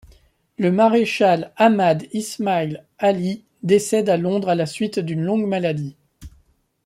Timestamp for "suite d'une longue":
4.65-5.45